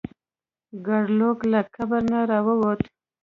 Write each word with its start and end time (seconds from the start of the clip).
ګارلوک 0.85 1.39
له 1.51 1.59
قبر 1.75 2.01
نه 2.11 2.19
راووت. 2.29 2.81